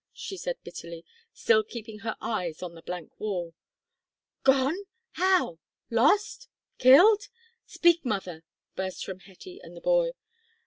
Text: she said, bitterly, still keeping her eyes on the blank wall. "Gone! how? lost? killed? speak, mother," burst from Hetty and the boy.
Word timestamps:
she 0.15 0.35
said, 0.35 0.57
bitterly, 0.63 1.05
still 1.31 1.63
keeping 1.63 1.99
her 1.99 2.17
eyes 2.21 2.63
on 2.63 2.73
the 2.73 2.81
blank 2.81 3.19
wall. 3.19 3.53
"Gone! 4.43 4.85
how? 5.11 5.59
lost? 5.91 6.47
killed? 6.79 7.27
speak, 7.67 8.03
mother," 8.03 8.43
burst 8.75 9.05
from 9.05 9.19
Hetty 9.19 9.59
and 9.61 9.77
the 9.77 9.81
boy. 9.81 10.13